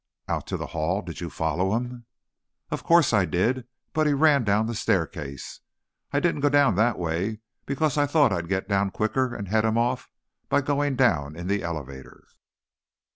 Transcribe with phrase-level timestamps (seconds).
[0.27, 1.03] "Out to the hall?
[1.03, 2.07] Did you follow him?"
[2.71, 3.67] "Of course I did!
[3.93, 5.59] But he ran down the staircase.
[6.11, 9.63] I didn't go down that way, because I thought I'd get down quicker and head
[9.63, 10.09] him off
[10.49, 12.23] by going down in the elevator."